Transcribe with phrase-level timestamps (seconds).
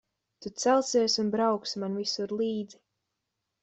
[0.45, 2.85] Tu celsies un brauksi man visur līdzi.